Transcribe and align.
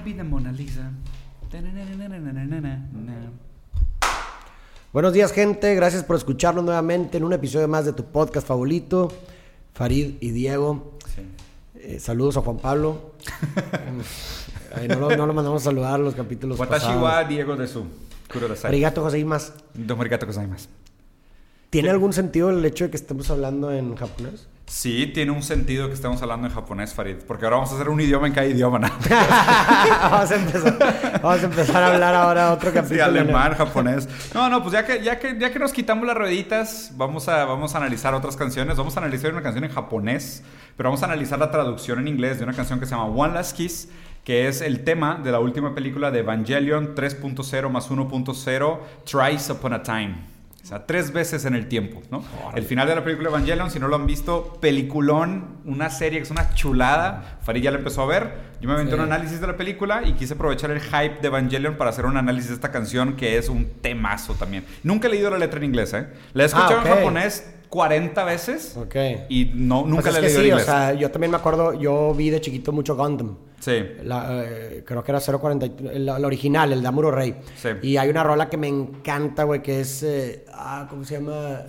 wanna 0.00 0.04
be 0.04 0.14
the 0.14 0.24
Mona 0.24 0.52
Lisa. 0.52 0.90
Buenos 4.92 5.12
días, 5.12 5.32
gente. 5.32 5.74
Gracias 5.74 6.04
por 6.04 6.16
escucharnos 6.16 6.64
nuevamente 6.64 7.18
en 7.18 7.24
un 7.24 7.32
episodio 7.32 7.68
más 7.68 7.84
de 7.84 7.92
tu 7.92 8.04
podcast 8.04 8.46
favorito. 8.46 9.12
Farid 9.74 10.14
y 10.20 10.30
Diego. 10.30 10.98
Sí. 11.14 11.22
Eh, 11.80 12.00
saludos 12.00 12.36
a 12.36 12.40
Juan 12.42 12.58
Pablo. 12.58 13.12
Ay, 14.74 14.88
no, 14.88 15.00
lo, 15.00 15.16
no 15.16 15.26
lo 15.26 15.34
mandamos 15.34 15.62
a 15.62 15.64
saludar 15.66 15.98
los 15.98 16.14
capítulos 16.14 16.58
Watashi 16.58 16.86
wa 16.86 17.02
pasados. 17.02 17.28
Diego 17.28 17.56
de 17.56 17.66
su. 17.66 17.84
Arigato 18.64 19.02
gozaimasu. 19.02 19.52
Arigato 19.98 20.26
gozaimasu. 20.26 20.68
¿Tiene 21.70 21.90
algún 21.90 22.12
sentido 22.12 22.50
el 22.50 22.64
hecho 22.64 22.84
de 22.84 22.90
que 22.90 22.96
estemos 22.96 23.30
hablando 23.30 23.72
en 23.72 23.96
japonés? 23.96 24.46
Sí, 24.70 25.08
tiene 25.08 25.32
un 25.32 25.42
sentido 25.42 25.88
que 25.88 25.94
estemos 25.94 26.22
hablando 26.22 26.46
en 26.46 26.54
japonés, 26.54 26.94
Farid. 26.94 27.16
Porque 27.26 27.44
ahora 27.44 27.56
vamos 27.56 27.72
a 27.72 27.74
hacer 27.74 27.88
un 27.88 28.00
idioma 28.00 28.28
en 28.28 28.32
cada 28.32 28.46
idioma, 28.46 28.78
¿no? 28.78 28.88
vamos, 30.10 30.30
a 30.30 30.36
empezar, 30.36 31.20
vamos 31.20 31.42
a 31.42 31.44
empezar 31.44 31.82
a 31.82 31.86
hablar 31.92 32.14
ahora 32.14 32.52
otro 32.52 32.72
capítulo. 32.72 32.94
Sí, 32.94 33.00
alemán, 33.00 33.54
japonés. 33.54 34.08
No, 34.32 34.48
no, 34.48 34.62
pues 34.62 34.74
ya 34.74 34.86
que, 34.86 35.02
ya 35.02 35.18
que, 35.18 35.36
ya 35.40 35.52
que 35.52 35.58
nos 35.58 35.72
quitamos 35.72 36.06
las 36.06 36.16
rueditas, 36.16 36.92
vamos 36.94 37.28
a, 37.28 37.46
vamos 37.46 37.74
a 37.74 37.78
analizar 37.78 38.14
otras 38.14 38.36
canciones. 38.36 38.76
Vamos 38.76 38.96
a 38.96 39.00
analizar 39.00 39.32
una 39.32 39.42
canción 39.42 39.64
en 39.64 39.72
japonés, 39.72 40.44
pero 40.76 40.88
vamos 40.88 41.02
a 41.02 41.06
analizar 41.06 41.40
la 41.40 41.50
traducción 41.50 41.98
en 41.98 42.06
inglés 42.06 42.38
de 42.38 42.44
una 42.44 42.52
canción 42.52 42.78
que 42.78 42.86
se 42.86 42.92
llama 42.92 43.06
One 43.06 43.34
Last 43.34 43.56
Kiss, 43.56 43.88
que 44.22 44.46
es 44.46 44.60
el 44.60 44.84
tema 44.84 45.20
de 45.20 45.32
la 45.32 45.40
última 45.40 45.74
película 45.74 46.12
de 46.12 46.20
Evangelion 46.20 46.94
3.0 46.94 47.70
más 47.70 47.90
1.0, 47.90 48.78
Thrice 49.04 49.52
Upon 49.52 49.72
a 49.72 49.82
Time. 49.82 50.39
O 50.62 50.66
sea, 50.70 50.86
tres 50.86 51.12
veces 51.12 51.44
en 51.46 51.54
el 51.54 51.66
tiempo, 51.68 52.02
¿no? 52.10 52.22
El 52.54 52.64
final 52.64 52.86
de 52.86 52.94
la 52.94 53.02
película 53.02 53.28
Evangelion, 53.30 53.70
si 53.70 53.78
no 53.80 53.88
lo 53.88 53.96
han 53.96 54.06
visto, 54.06 54.58
peliculón, 54.60 55.58
una 55.64 55.90
serie 55.90 56.18
que 56.18 56.24
es 56.24 56.30
una 56.30 56.54
chulada. 56.54 57.38
Farid 57.42 57.62
ya 57.62 57.70
la 57.70 57.78
empezó 57.78 58.02
a 58.02 58.06
ver. 58.06 58.50
Yo 58.60 58.68
me 58.68 58.74
aventé 58.74 58.92
Sí. 58.92 58.98
un 58.98 59.04
análisis 59.04 59.40
de 59.40 59.46
la 59.46 59.56
película 59.56 60.02
y 60.04 60.12
quise 60.12 60.34
aprovechar 60.34 60.70
el 60.70 60.80
hype 60.80 61.20
de 61.20 61.26
Evangelion 61.28 61.76
para 61.76 61.90
hacer 61.90 62.04
un 62.06 62.16
análisis 62.16 62.50
de 62.50 62.54
esta 62.56 62.70
canción 62.70 63.16
que 63.16 63.38
es 63.38 63.48
un 63.48 63.64
temazo 63.80 64.34
también. 64.34 64.64
Nunca 64.84 65.08
he 65.08 65.10
leído 65.10 65.30
la 65.30 65.38
letra 65.38 65.58
en 65.58 65.64
inglés, 65.64 65.92
¿eh? 65.94 66.06
La 66.34 66.42
he 66.42 66.46
escuchado 66.46 66.76
Ah, 66.78 66.80
ok. 66.82 66.86
en 66.86 66.94
japonés 66.94 67.54
40 67.70 68.24
veces 68.24 68.76
Ok. 68.76 68.96
y 69.28 69.52
no, 69.54 69.86
nunca 69.86 70.02
Pues 70.10 70.14
la 70.14 70.20
he 70.20 70.26
es 70.26 70.32
que 70.34 70.42
leído 70.42 70.42
sí, 70.42 70.50
o 70.50 70.50
inglés. 70.60 70.64
sea, 70.66 70.92
yo 70.94 71.10
también 71.10 71.30
me 71.30 71.36
acuerdo, 71.36 71.72
yo 71.74 72.12
vi 72.14 72.28
de 72.30 72.40
chiquito 72.40 72.72
mucho 72.72 72.96
Gundam. 72.96 73.36
sí. 73.60 73.80
La, 74.02 74.42
eh, 74.44 74.82
creo 74.84 75.02
que 75.04 75.12
era 75.12 75.20
040, 75.20 75.68
la, 76.00 76.18
la 76.18 76.26
original, 76.26 76.72
el 76.72 76.82
de 76.82 76.88
Amuro 76.88 77.10
Rey. 77.12 77.36
Sí. 77.56 77.68
Y 77.82 77.96
hay 77.96 78.08
una 78.10 78.24
rola 78.24 78.48
que 78.50 78.56
me 78.56 78.66
encanta, 78.68 79.44
güey, 79.44 79.62
que 79.62 79.80
es, 79.80 80.02
eh, 80.02 80.44
ah, 80.52 80.86
¿cómo 80.90 81.04
se 81.04 81.14
llama? 81.14 81.62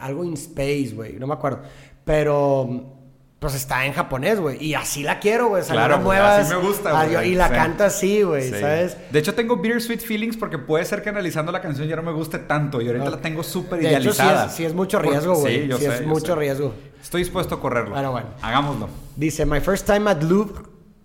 Algo 0.00 0.24
in 0.24 0.32
Space, 0.34 0.92
güey, 0.94 1.12
no 1.18 1.26
me 1.26 1.34
acuerdo. 1.34 1.60
Pero, 2.04 2.99
pues 3.40 3.54
está 3.54 3.84
en 3.86 3.92
japonés, 3.94 4.38
güey. 4.38 4.62
Y 4.62 4.74
así 4.74 5.02
la 5.02 5.18
quiero, 5.18 5.48
güey. 5.48 5.62
Claro, 5.64 5.96
no 5.98 6.04
güey, 6.04 6.18
muevas. 6.20 6.46
así 6.46 6.54
me 6.54 6.60
gusta, 6.60 6.90
Ah, 7.00 7.06
güey. 7.08 7.32
Y 7.32 7.34
la 7.34 7.48
Sí. 7.48 7.54
canta 7.54 7.86
así, 7.86 8.22
güey, 8.22 8.50
Sí. 8.50 8.60
¿sabes? 8.60 8.96
De 9.10 9.18
hecho, 9.18 9.34
tengo 9.34 9.56
bittersweet 9.56 10.00
feelings 10.00 10.36
porque 10.36 10.58
puede 10.58 10.84
ser 10.84 11.02
que 11.02 11.08
analizando 11.08 11.50
la 11.50 11.60
canción 11.62 11.88
ya 11.88 11.96
no 11.96 12.02
me 12.02 12.12
guste 12.12 12.38
tanto 12.38 12.80
y 12.82 12.86
ahorita 12.86 13.06
Ah. 13.06 13.10
la 13.10 13.20
tengo 13.20 13.42
súper 13.42 13.80
De 13.80 13.88
hecho, 13.88 14.12
sí 14.12 14.20
idealizada. 14.20 14.46
es, 14.46 14.52
sí 14.52 14.64
es 14.64 14.74
mucho 14.74 14.98
riesgo, 15.00 15.34
güey. 15.34 15.62
Sí, 15.62 15.68
yo 15.68 15.78
Sí, 15.78 15.84
sé, 15.86 15.94
es 15.94 16.00
yo 16.02 16.06
mucho 16.06 16.34
sé. 16.34 16.38
riesgo. 16.38 16.74
Estoy 17.02 17.22
dispuesto 17.22 17.54
a 17.54 17.60
correrlo. 17.60 17.94
Bueno, 17.94 18.12
bueno. 18.12 18.28
Hagámoslo. 18.42 18.88
Dice, 19.16 19.46
my 19.46 19.60
first 19.60 19.86
time 19.86 20.10
at 20.10 20.22
Louvre, 20.22 20.62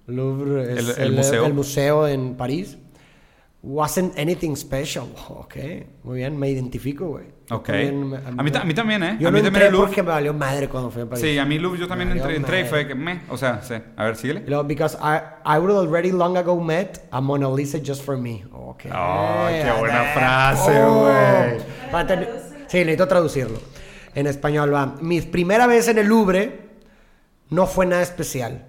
Louvre 0.08 0.74
es 0.74 0.98
El- 0.98 1.04
el 1.06 1.12
museo. 1.14 1.46
el 1.46 1.54
museo 1.54 2.06
en 2.08 2.36
París, 2.36 2.78
wasn't 3.64 4.18
anything 4.20 4.56
special. 4.56 5.06
Ok, 5.30 5.56
muy 6.04 6.18
bien, 6.18 6.38
me 6.38 6.50
identifico, 6.50 7.08
güey. 7.08 7.26
Ok. 7.52 7.66
también 7.68 8.14
A 8.38 8.44
mí 8.44 8.52
ta- 8.52 8.62
a 8.62 8.64
mí 8.64 8.74
también, 8.74 9.04
¿eh? 9.04 9.18
Yo 9.20 9.28
A 9.28 9.32
no 9.32 9.38
mí 9.38 9.44
también 9.44 9.66
entré 9.66 9.78
porque 9.80 10.02
me 10.02 10.10
valió 10.10 10.34
madre 10.34 10.68
cuando 10.68 10.90
fui 10.90 11.04
a 11.04 11.06
París. 11.06 11.24
Sí, 11.24 11.38
a 11.38 11.46
mí 11.46 11.60
Louvre 11.60 11.80
yo 11.80 11.88
también 11.88 12.12
entré, 12.12 12.36
entré 12.36 12.62
y 12.62 12.66
fue 12.66 12.88
que 12.88 12.96
me. 12.96 13.22
O 13.30 13.38
sea, 13.38 13.62
sí. 13.62 13.76
A 13.96 14.04
ver, 14.06 14.16
síguele. 14.16 14.44
Luego, 14.48 14.64
because 14.64 14.98
I, 15.00 15.20
I 15.46 15.60
would 15.60 15.72
already 15.72 16.12
long 16.12 16.38
ago 16.38 16.60
met 16.60 17.06
a 17.12 17.22
Mona 17.22 17.50
Lisa 17.50 17.78
just 17.86 18.04
for 18.04 18.18
me. 18.18 18.44
Ok. 18.52 18.86
Ay, 18.92 19.62
qué 19.64 19.72
buena 19.80 20.04
frase, 20.14 20.82
oh. 20.84 21.02
güey. 21.02 21.62
A 21.94 22.08
tener- 22.08 22.30
Sí, 22.68 22.80
necesito 22.80 23.08
traducirlo. 23.08 23.60
En 24.16 24.26
español 24.28 24.74
va. 24.74 24.96
Mi 25.02 25.22
primera 25.22 25.68
vez 25.68 25.88
en 25.88 26.00
el 26.00 26.08
Louvre 26.08 26.62
no 27.50 27.68
fue 27.68 27.86
nada 27.86 28.02
especial. 28.02 28.66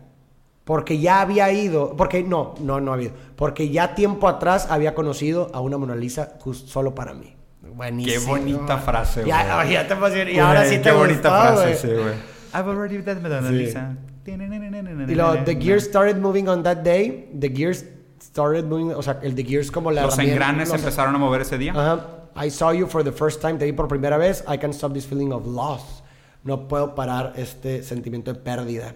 Porque 0.65 0.99
ya 0.99 1.21
había 1.21 1.53
ido, 1.53 1.95
porque 1.97 2.25
no, 2.25 2.57
no, 2.61 2.81
no 2.81 2.93
había 2.93 3.07
ido. 3.07 3.15
Porque 3.37 3.71
ya 3.71 3.95
tiempo 3.95 4.27
atrás 4.29 4.67
había 4.69 4.95
conocido 4.97 5.49
a 5.55 5.61
una 5.61 5.79
Mona 5.79 5.95
Lisa 5.95 6.37
just 6.41 6.69
solo 6.69 6.93
para 6.95 7.15
mí. 7.15 7.36
Buenísimo. 7.75 8.21
Qué 8.35 8.41
bonita 8.41 8.79
frase, 8.79 9.21
güey. 9.23 9.29
Ya, 9.33 9.65
ya 9.65 9.87
te 9.89 9.95
emocioné. 9.95 10.33
Y 10.33 10.39
ahora 10.39 10.65
sí 10.65 10.77
te 10.77 10.83
Qué 10.83 10.93
bonita 10.93 11.29
gustó, 11.29 11.31
frase, 11.31 11.63
güey. 11.65 11.77
sí, 11.77 12.03
güey. 12.03 12.15
I've 12.55 12.71
already 12.71 12.99
done 12.99 13.21
Mona 13.21 13.43
Sí. 13.49 13.55
Lisa. 13.55 13.97
Y 14.27 15.15
luego, 15.15 15.35
the 15.45 15.55
gears 15.57 15.85
started 15.85 16.17
moving 16.17 16.49
on 16.49 16.63
that 16.65 16.79
day. 16.79 17.31
The 17.39 17.49
gears 17.49 17.85
started 18.21 18.65
moving, 18.65 18.93
o 18.93 19.03
sea, 19.03 19.19
el 19.23 19.35
the 19.35 19.45
gears 19.45 19.71
como 19.71 19.91
la 19.93 20.03
Los 20.03 20.19
engranes 20.19 20.69
los- 20.71 20.79
empezaron 20.81 21.15
a 21.15 21.19
mover 21.19 21.43
ese 21.43 21.59
día. 21.59 21.73
Ajá. 21.73 22.07
I 22.45 22.51
saw 22.51 22.73
you 22.73 22.87
for 22.87 23.03
the 23.05 23.13
first 23.13 23.41
time, 23.41 23.55
te 23.55 23.65
vi 23.65 23.73
por 23.73 23.89
primera 23.89 24.17
vez. 24.19 24.43
I 24.53 24.59
can't 24.59 24.75
stop 24.75 24.93
this 24.93 25.07
feeling 25.07 25.33
of 25.33 25.47
loss. 25.47 26.03
No 26.45 26.67
puedo 26.69 26.95
parar 26.95 27.33
este 27.37 27.83
sentimiento 27.83 28.33
de 28.33 28.39
pérdida. 28.41 28.95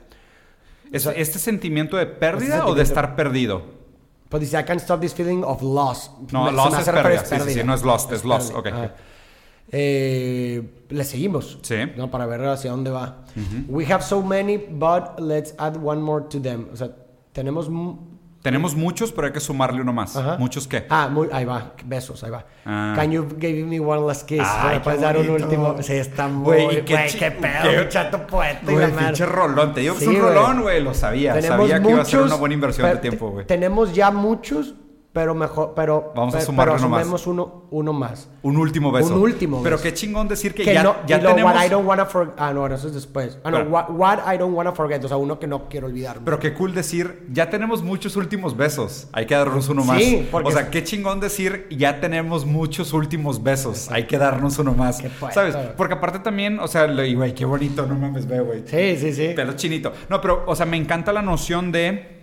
¿Es- 0.93 1.07
o 1.07 1.11
sea, 1.13 1.21
¿Este 1.21 1.39
sentimiento 1.39 1.97
de 1.97 2.07
pérdida 2.07 2.57
este 2.57 2.69
o 2.69 2.75
de 2.75 2.81
sentimiento- 2.81 2.83
estar 2.83 3.17
perdido? 3.17 3.63
Pues 4.31 4.41
dice, 4.43 4.59
I 4.59 4.65
can't 4.65 4.81
stop 4.81 5.01
this 5.01 5.13
feeling 5.13 5.43
of 5.45 5.61
loss. 5.61 6.11
No, 6.33 6.45
Me- 6.45 6.53
loss 6.53 6.79
es 6.79 6.85
pérdida. 6.89 7.25
Sí, 7.27 7.37
sí, 7.45 7.53
sí, 7.53 7.65
no 7.65 7.75
es 7.75 7.83
lost, 7.83 8.11
es 8.13 8.25
loss. 8.25 8.51
pérdida. 8.53 8.59
Ok. 8.61 8.67
Ajá. 8.69 8.95
Eh, 9.73 10.85
le 10.89 11.05
seguimos. 11.05 11.59
Sí. 11.63 11.75
¿no? 11.97 12.11
Para 12.11 12.27
ver 12.27 12.45
hacia 12.47 12.71
dónde 12.71 12.91
va. 12.91 13.25
We 13.69 13.85
have 13.93 14.03
so 14.03 14.23
many, 14.23 14.57
but 14.57 15.19
let's 15.21 15.55
add 15.59 15.77
one 15.83 16.01
more 16.01 16.25
to 16.31 16.41
them. 16.41 16.69
O 16.73 16.77
sea, 16.77 16.91
tenemos... 17.33 17.69
Tenemos 18.43 18.75
muchos, 18.75 19.13
pero 19.13 19.27
hay 19.27 19.33
que 19.35 19.41
sumarle 19.41 19.83
uno 19.83 19.93
más. 19.93 20.17
Ajá. 20.17 20.37
¿Muchos 20.39 20.67
qué? 20.67 20.87
Ah, 20.89 21.09
muy- 21.13 21.29
ahí 21.31 21.45
va. 21.45 21.75
Besos, 21.85 22.25
ahí 22.25 22.31
va. 22.31 22.47
Ah. 22.65 22.95
Can 22.97 23.13
you 23.13 23.27
give 23.39 23.65
me 23.65 23.79
one 23.81 24.07
last 24.07 24.27
kiss? 24.27 24.41
Ay, 24.43 24.77
¿Me 24.79 24.81
puedes 24.81 24.99
qué 25.01 25.05
dar 25.05 25.19
un 25.19 25.29
último? 25.29 25.77
Sí, 25.83 25.93
está 25.93 26.27
muy... 26.27 26.45
Güey, 26.65 26.79
y 26.79 26.83
qué 26.83 27.07
qué, 27.19 27.31
pedo, 27.33 27.63
qué- 27.83 27.89
chato 27.91 28.27
poeta 28.27 28.61
Güey, 28.73 28.91
pinche 28.93 29.27
rolón. 29.27 29.75
Te 29.75 29.81
digo 29.81 29.95
que 29.95 30.05
Sí, 30.07 30.11
es 30.11 30.17
un 30.17 30.23
rolón, 30.23 30.63
güey. 30.63 30.83
Lo 30.83 30.95
sabía. 30.95 31.41
sabía 31.43 31.83
que 31.83 31.91
iba 31.91 32.01
a 32.01 32.05
ser 32.07 32.21
una 32.23 32.37
buena 32.37 32.55
inversión 32.55 32.89
de 32.91 32.97
tiempo, 32.97 33.31
güey. 33.31 33.47
Tenemos 33.47 33.93
ya 33.95 34.11
muchos, 34.11 34.75
pero 35.13 35.35
mejor... 35.35 35.73
Pero, 35.75 36.13
Vamos 36.15 36.35
a 36.35 36.39
pero 36.39 36.75
uno 36.77 36.89
más. 36.89 37.27
uno, 37.27 37.65
uno 37.71 37.93
más. 37.93 38.29
Un 38.43 38.57
último 38.57 38.93
beso. 38.93 39.15
Un 39.17 39.21
último 39.23 39.61
Pero 39.63 39.77
beso. 39.77 39.83
qué 39.83 39.93
chingón 39.95 40.29
decir 40.29 40.55
que, 40.55 40.63
Que 40.63 40.73
ya, 40.75 40.83
no, 40.85 40.95
ya 41.07 41.17
y 41.19 41.21
luego, 41.21 41.35
tenemos... 41.37 41.55
what 41.57 41.67
I 41.67 41.69
don't 41.69 41.87
wanna 41.89 42.07
forget... 42.07 42.35
Ah, 42.39 42.53
no, 42.53 42.65
eso 42.69 42.87
es 42.87 42.95
después. 42.95 43.39
Ah, 43.43 43.51
no, 43.51 43.59
what, 43.63 43.91
what 43.91 44.19
I 44.33 44.39
don't 44.39 44.55
wanna 44.57 44.71
forget. 44.73 45.05
O 45.05 45.09
sea, 45.09 45.17
uno 45.17 45.41
que 45.41 45.49
no 45.49 45.69
quiero 45.69 45.89
olvidar. 45.89 46.21
Pero 46.25 46.39
qué 46.39 46.55
cool 46.55 46.75
decir, 46.75 47.27
ya 47.33 47.51
tenemos 47.51 47.83
muchos 47.83 48.15
últimos 48.15 48.57
besos. 48.57 49.09
Hay 49.13 49.27
que 49.27 49.35
darnos 49.35 49.69
uno 49.69 49.85
más. 49.85 49.99
Sí, 49.99 50.29
porque- 50.31 50.49
O 50.49 50.53
sea, 50.53 50.71
qué 50.71 50.85
chingón 50.85 51.19
decir, 51.19 51.67
ya 51.71 52.01
tenemos 52.01 52.47
muchos 52.47 52.93
últimos 52.93 53.43
besos. 53.43 53.91
Hay 53.91 54.05
que 54.07 54.17
darnos 54.17 54.59
uno 54.61 54.75
más. 54.75 55.03
¿Sabes? 55.33 55.57
Porque 55.77 55.95
aparte 55.95 56.21
también, 56.21 56.61
o 56.61 56.69
sea, 56.69 56.87
lo- 56.87 57.03
güey, 57.17 57.35
qué 57.35 57.45
bonito, 57.45 57.85
no 57.85 57.97
mames, 57.97 58.27
ve, 58.29 58.41
güey. 58.41 58.63
Sí, 58.65 58.97
sí, 58.97 59.13
sí. 59.13 59.33
Pelo 59.35 59.55
chinito. 59.55 59.93
No, 60.09 60.21
pero, 60.21 60.45
o 60.47 60.55
sea, 60.55 60.67
me 60.67 60.77
encanta 60.77 61.13
la 61.13 61.23
noción 61.23 61.73
de. 61.73 62.20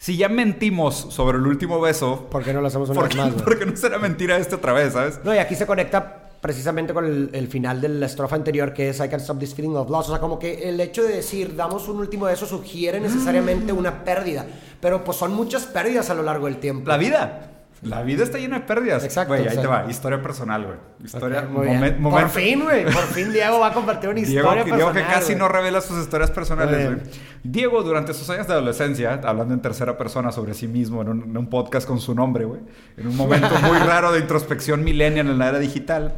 Si 0.00 0.16
ya 0.16 0.30
mentimos 0.30 1.08
sobre 1.10 1.36
el 1.36 1.46
último 1.46 1.78
beso, 1.78 2.26
¿Por 2.30 2.42
qué 2.42 2.54
no 2.54 2.62
lo 2.62 2.68
hacemos 2.68 2.88
una 2.88 3.00
¿por 3.00 3.08
vez 3.10 3.18
más, 3.18 3.32
güey? 3.34 3.44
por 3.44 3.58
qué 3.58 3.66
no 3.66 3.76
será 3.76 3.98
mentira 3.98 4.38
este 4.38 4.54
otra 4.54 4.72
vez, 4.72 4.94
sabes? 4.94 5.20
No, 5.22 5.34
y 5.34 5.36
aquí 5.36 5.54
se 5.54 5.66
conecta 5.66 6.30
precisamente 6.40 6.94
con 6.94 7.04
el, 7.04 7.28
el 7.34 7.48
final 7.48 7.82
de 7.82 7.90
la 7.90 8.06
estrofa 8.06 8.34
anterior 8.34 8.72
que 8.72 8.88
es 8.88 8.96
I 8.96 9.08
can't 9.10 9.20
stop 9.20 9.38
this 9.38 9.54
feeling 9.54 9.76
of 9.76 9.90
loss. 9.90 10.08
O 10.08 10.12
sea, 10.12 10.18
como 10.18 10.38
que 10.38 10.70
el 10.70 10.80
hecho 10.80 11.02
de 11.02 11.16
decir 11.16 11.54
damos 11.54 11.86
un 11.86 11.98
último 11.98 12.24
beso 12.24 12.46
sugiere 12.46 12.98
necesariamente 12.98 13.74
una 13.74 14.02
pérdida. 14.02 14.46
Pero 14.80 15.04
pues 15.04 15.18
son 15.18 15.34
muchas 15.34 15.66
pérdidas 15.66 16.08
a 16.08 16.14
lo 16.14 16.22
largo 16.22 16.46
del 16.46 16.56
tiempo. 16.56 16.88
La 16.88 16.96
vida. 16.96 17.49
La 17.82 18.02
vida 18.02 18.24
está 18.24 18.36
llena 18.36 18.58
de 18.58 18.66
pérdidas. 18.66 19.02
Exacto, 19.04 19.28
Güey, 19.34 19.42
ahí 19.42 19.48
o 19.48 19.52
sea- 19.52 19.62
te 19.62 19.66
va. 19.66 19.86
Historia 19.88 20.20
personal, 20.20 20.64
güey. 20.66 20.76
Historia. 21.02 21.40
Ok, 21.44 21.48
muy 21.50 21.66
bien. 21.66 21.80
momen- 21.80 21.92
Por 21.94 22.00
momento- 22.12 22.28
fin, 22.30 22.60
güey. 22.62 22.84
Por 22.84 23.04
fin 23.04 23.32
Diego 23.32 23.58
va 23.58 23.68
a 23.68 23.72
compartir 23.72 24.10
una 24.10 24.20
Diego, 24.20 24.30
historia 24.40 24.64
Diego 24.64 24.78
personal. 24.78 25.06
que 25.08 25.14
casi 25.14 25.26
güey. 25.28 25.38
no 25.38 25.48
revela 25.48 25.80
sus 25.80 25.98
historias 25.98 26.30
personales. 26.30 26.86
Güey. 26.86 26.98
Diego, 27.42 27.82
durante 27.82 28.12
sus 28.12 28.28
años 28.28 28.46
de 28.46 28.52
adolescencia, 28.52 29.18
hablando 29.24 29.54
en 29.54 29.62
tercera 29.62 29.96
persona 29.96 30.30
sobre 30.30 30.52
sí 30.52 30.68
mismo, 30.68 31.00
en 31.00 31.08
un, 31.08 31.22
en 31.22 31.36
un 31.38 31.48
podcast 31.48 31.88
con 31.88 32.00
su 32.00 32.14
nombre, 32.14 32.44
güey, 32.44 32.60
en 32.98 33.06
un 33.06 33.16
momento 33.16 33.48
muy 33.62 33.78
raro 33.86 34.12
de 34.12 34.20
introspección 34.20 34.84
millennial 34.84 35.28
en 35.28 35.38
la 35.38 35.48
era 35.48 35.58
digital, 35.58 36.14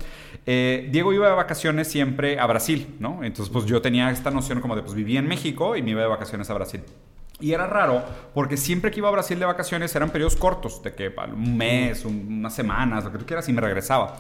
eh, 0.47 0.89
Diego 0.91 1.13
iba 1.13 1.29
de 1.29 1.35
vacaciones 1.35 1.87
siempre 1.87 2.41
a 2.41 2.47
Brasil, 2.47 2.97
¿no? 2.99 3.23
Entonces, 3.23 3.53
pues 3.53 3.67
yo 3.67 3.81
tenía 3.81 4.11
esta 4.11 4.33
noción 4.33 4.61
como 4.61 4.75
de, 4.75 4.83
pues 4.83 4.95
vivía 4.95 5.21
en 5.21 5.29
México 5.29 5.77
y 5.77 5.83
me 5.83 5.93
iba 5.93 6.01
de 6.03 6.09
vacaciones 6.09 6.51
a 6.51 6.55
Brasil. 6.55 6.83
Y 7.43 7.53
era 7.53 7.67
raro 7.67 8.03
porque 8.33 8.57
siempre 8.57 8.91
que 8.91 9.01
iba 9.01 9.09
a 9.09 9.13
Brasil 9.13 9.39
de 9.39 9.45
vacaciones 9.45 9.95
eran 9.95 10.11
periodos 10.11 10.37
cortos, 10.37 10.83
de 10.83 10.95
que 10.95 11.13
un 11.35 11.57
mes, 11.57 12.05
un- 12.05 12.27
unas 12.39 12.55
semanas, 12.55 13.05
lo 13.05 13.13
que 13.13 13.19
tú 13.19 13.27
quieras, 13.27 13.49
y 13.49 13.53
me 13.53 13.61
regresaba. 13.61 14.17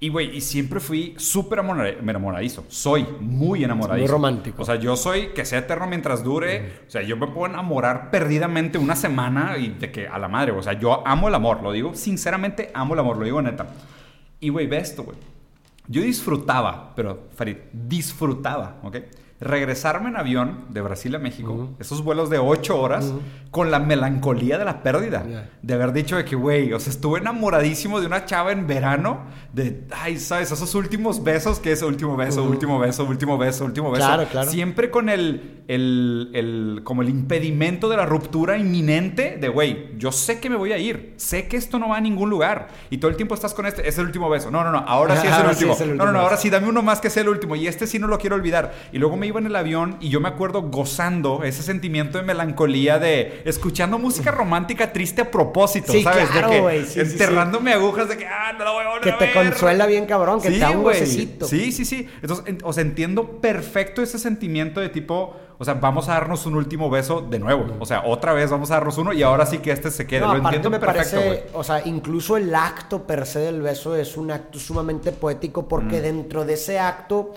Y, 0.00 0.08
güey, 0.10 0.36
y 0.36 0.40
siempre 0.42 0.80
fui 0.80 1.14
súper 1.16 1.60
enamora- 1.60 1.88
enamoradizo. 1.88 2.64
Soy 2.68 3.06
muy 3.20 3.64
enamoradizo. 3.64 4.02
Muy 4.06 4.10
romántico. 4.10 4.60
O 4.62 4.64
sea, 4.66 4.74
yo 4.74 4.96
soy 4.96 5.28
que 5.28 5.44
sea 5.46 5.60
eterno 5.60 5.86
mientras 5.86 6.22
dure. 6.24 6.72
O 6.86 6.90
sea, 6.90 7.00
yo 7.02 7.16
me 7.16 7.28
puedo 7.28 7.46
enamorar 7.46 8.10
perdidamente 8.10 8.76
una 8.76 8.96
semana 8.96 9.56
y 9.56 9.68
de 9.68 9.90
que 9.92 10.06
a 10.08 10.18
la 10.18 10.28
madre. 10.28 10.52
O 10.52 10.62
sea, 10.62 10.74
yo 10.74 11.06
amo 11.06 11.28
el 11.28 11.34
amor. 11.34 11.62
Lo 11.62 11.72
digo 11.72 11.94
sinceramente, 11.94 12.70
amo 12.74 12.92
el 12.94 13.00
amor. 13.00 13.16
Lo 13.16 13.24
digo 13.24 13.40
neta. 13.40 13.66
Y, 14.40 14.48
güey, 14.50 14.66
ve 14.66 14.78
esto, 14.78 15.04
güey. 15.04 15.16
Yo 15.86 16.02
disfrutaba, 16.02 16.92
pero 16.96 17.28
Farid, 17.34 17.56
disfrutaba, 17.72 18.76
¿ok? 18.82 18.96
Regresarme 19.40 20.08
en 20.08 20.16
avión 20.16 20.64
de 20.70 20.80
Brasil 20.80 21.14
a 21.14 21.18
México, 21.18 21.70
esos 21.78 22.02
vuelos 22.02 22.30
de 22.30 22.38
ocho 22.38 22.80
horas, 22.80 23.12
con 23.50 23.70
la 23.70 23.78
melancolía 23.78 24.58
de 24.58 24.64
la 24.64 24.82
pérdida. 24.82 25.24
Ya. 25.28 25.50
De 25.62 25.74
haber 25.74 25.92
dicho 25.92 26.16
de 26.16 26.24
que, 26.24 26.34
güey, 26.36 26.72
o 26.72 26.80
sea, 26.80 26.92
estuve 26.92 27.18
enamoradísimo 27.20 28.00
de 28.00 28.06
una 28.06 28.24
chava 28.24 28.52
en 28.52 28.66
verano, 28.66 29.20
de, 29.52 29.84
ay, 29.92 30.18
¿sabes? 30.18 30.50
Esos 30.50 30.74
últimos 30.74 31.22
besos, 31.22 31.58
que 31.60 31.72
es 31.72 31.82
último 31.82 32.16
beso, 32.16 32.42
último 32.44 32.78
beso, 32.78 33.04
último 33.04 33.36
beso, 33.38 33.64
último 33.64 33.90
beso. 33.90 34.06
Claro, 34.06 34.26
claro. 34.30 34.50
Siempre 34.50 34.90
con 34.90 35.08
el, 35.08 35.62
el, 35.68 36.30
el, 36.34 36.80
como 36.84 37.02
el 37.02 37.08
impedimento 37.08 37.88
de 37.88 37.96
la 37.96 38.06
ruptura 38.06 38.56
inminente 38.56 39.36
de, 39.40 39.48
güey, 39.48 39.90
yo 39.98 40.10
sé 40.10 40.40
que 40.40 40.48
me 40.50 40.56
voy 40.56 40.72
a 40.72 40.78
ir, 40.78 41.14
sé 41.16 41.46
que 41.48 41.56
esto 41.56 41.78
no 41.78 41.90
va 41.90 41.98
a 41.98 42.00
ningún 42.00 42.30
lugar. 42.30 42.68
Y 42.90 42.98
todo 42.98 43.10
el 43.10 43.16
tiempo 43.16 43.34
estás 43.34 43.52
con 43.54 43.66
este, 43.66 43.86
es 43.88 43.98
el 43.98 44.06
último 44.06 44.28
beso. 44.30 44.50
No, 44.50 44.64
no, 44.64 44.72
no, 44.72 44.78
ahora 44.78 45.20
sí 45.20 45.26
es 45.26 45.32
el 45.32 45.38
Ahora 45.44 45.54
sí 45.54 45.64
último. 45.64 45.72
es 45.74 45.80
el 45.80 45.88
No, 45.88 45.94
no, 45.96 46.02
último 46.04 46.12
no, 46.12 46.24
ahora 46.24 46.36
sí, 46.36 46.50
dame 46.50 46.68
uno 46.68 46.82
más 46.82 47.00
que 47.00 47.10
sea 47.10 47.22
el 47.22 47.28
último. 47.28 47.54
Y 47.56 47.66
este 47.66 47.86
sí 47.86 47.98
no 47.98 48.06
lo 48.08 48.18
quiero 48.18 48.36
olvidar. 48.36 48.72
Y 48.92 48.98
luego 48.98 49.16
me 49.16 49.26
iba 49.26 49.33
en 49.38 49.46
el 49.46 49.56
avión 49.56 49.96
y 50.00 50.08
yo 50.08 50.20
me 50.20 50.28
acuerdo 50.28 50.62
gozando 50.62 51.42
ese 51.44 51.62
sentimiento 51.62 52.18
de 52.18 52.24
melancolía 52.24 52.98
de 52.98 53.42
escuchando 53.44 53.98
música 53.98 54.30
romántica 54.30 54.92
triste 54.92 55.22
a 55.22 55.30
propósito, 55.30 55.92
Sí, 55.92 56.02
¿sabes? 56.02 56.28
claro, 56.30 56.48
de 56.48 56.54
que 56.56 56.60
güey, 56.60 56.84
sí, 56.84 56.92
sí, 56.92 57.00
enterrándome 57.00 57.72
agujas 57.72 58.08
de 58.08 58.16
que, 58.18 58.26
ah, 58.26 58.52
no 58.56 58.64
la 58.64 58.70
voy 58.70 58.84
a 58.84 58.88
volver 58.88 59.02
Que 59.02 59.10
a 59.10 59.18
te 59.18 59.32
consuela 59.32 59.86
bien 59.86 60.06
cabrón, 60.06 60.40
que 60.40 60.50
te 60.50 60.58
da 60.58 60.70
un 60.70 60.84
huesecito. 60.84 61.46
Sí, 61.46 61.72
sí, 61.72 61.84
sí. 61.84 62.08
Entonces, 62.22 62.44
en- 62.48 62.58
o 62.62 62.72
sea, 62.72 62.82
entiendo 62.82 63.40
perfecto 63.40 64.02
ese 64.02 64.18
sentimiento 64.18 64.80
de 64.80 64.88
tipo, 64.88 65.36
o 65.58 65.64
sea, 65.64 65.74
vamos 65.74 66.08
a 66.08 66.14
darnos 66.14 66.46
un 66.46 66.56
último 66.56 66.90
beso 66.90 67.20
de 67.20 67.38
nuevo. 67.38 67.66
O 67.78 67.86
sea, 67.86 68.02
otra 68.04 68.32
vez 68.32 68.50
vamos 68.50 68.70
a 68.70 68.74
darnos 68.74 68.98
uno 68.98 69.12
y 69.12 69.22
ahora 69.22 69.46
sí 69.46 69.58
que 69.58 69.70
este 69.70 69.90
se 69.90 70.06
quede. 70.06 70.20
No, 70.20 70.34
Lo 70.34 70.42
entiendo 70.44 70.68
me 70.70 70.78
perfecto, 70.80 71.16
parece, 71.16 71.46
o 71.52 71.62
sea, 71.62 71.82
incluso 71.86 72.36
el 72.36 72.54
acto 72.54 73.06
per 73.06 73.24
se 73.26 73.38
del 73.40 73.62
beso 73.62 73.94
es 73.96 74.16
un 74.16 74.30
acto 74.30 74.58
sumamente 74.58 75.12
poético 75.12 75.62
Mm. 75.62 75.66
porque 75.68 76.00
dentro 76.00 76.44
de 76.44 76.54
ese 76.54 76.78
acto 76.78 77.32